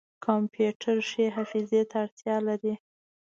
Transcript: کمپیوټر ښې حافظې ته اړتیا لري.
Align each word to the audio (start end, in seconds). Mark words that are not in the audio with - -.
کمپیوټر 0.25 0.97
ښې 1.09 1.25
حافظې 1.35 1.81
ته 1.89 1.95
اړتیا 2.03 2.35
لري. 2.47 2.73